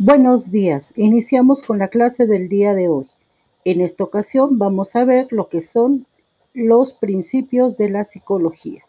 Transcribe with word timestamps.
Buenos 0.00 0.52
días, 0.52 0.92
iniciamos 0.94 1.64
con 1.64 1.78
la 1.78 1.88
clase 1.88 2.28
del 2.28 2.48
día 2.48 2.72
de 2.72 2.88
hoy. 2.88 3.06
En 3.64 3.80
esta 3.80 4.04
ocasión 4.04 4.56
vamos 4.56 4.94
a 4.94 5.04
ver 5.04 5.26
lo 5.32 5.48
que 5.48 5.60
son 5.60 6.06
los 6.54 6.92
principios 6.92 7.76
de 7.78 7.90
la 7.90 8.04
psicología. 8.04 8.84